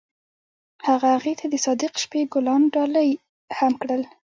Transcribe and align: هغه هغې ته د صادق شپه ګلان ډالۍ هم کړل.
هغه 0.87 1.07
هغې 1.15 1.33
ته 1.39 1.45
د 1.49 1.55
صادق 1.65 1.93
شپه 2.03 2.19
ګلان 2.33 2.61
ډالۍ 2.73 3.09
هم 3.57 3.73
کړل. 3.81 4.01